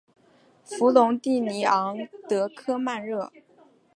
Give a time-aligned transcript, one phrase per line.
[0.65, 1.95] 弗龙蒂尼昂
[2.27, 3.31] 德科曼热。